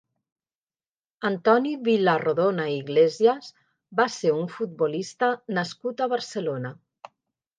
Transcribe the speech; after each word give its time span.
Antoni 1.27 1.73
Vilarrodona 1.87 2.65
i 2.75 2.79
Iglesias 2.83 3.51
va 4.01 4.07
ser 4.15 4.33
un 4.37 4.49
futbolista 4.55 5.31
nascut 5.59 6.01
a 6.01 6.09
Barcelona. 6.15 6.73